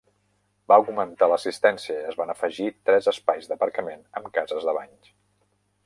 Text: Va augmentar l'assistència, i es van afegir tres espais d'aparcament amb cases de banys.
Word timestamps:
Va 0.71 0.77
augmentar 0.83 1.27
l'assistència, 1.31 1.99
i 2.05 2.09
es 2.13 2.17
van 2.21 2.33
afegir 2.35 2.71
tres 2.91 3.11
espais 3.13 3.53
d'aparcament 3.53 4.03
amb 4.21 4.35
cases 4.39 4.71
de 4.71 4.79
banys. 4.81 5.17